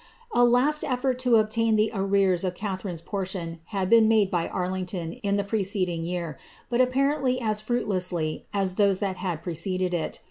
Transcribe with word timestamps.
A 0.31 0.43
last 0.43 0.83
efibrt 0.83 1.19
to 1.19 1.35
obtain 1.35 1.75
the 1.75 1.91
arrears 1.93 2.43
of 2.43 2.55
Catharine's 2.55 3.03
portion 3.03 3.59
ha 3.67 3.85
made 3.85 4.31
by 4.31 4.47
Arlington 4.47 5.13
in 5.13 5.37
the 5.37 5.43
preceding 5.43 6.03
year, 6.03 6.39
but 6.69 6.81
apparently 6.81 7.39
as 7.39 7.61
fm 7.61 8.41
as 8.51 8.75
those 8.77 8.97
that 8.97 9.17
had 9.17 9.43
preceded 9.43 9.93
it. 9.93 10.19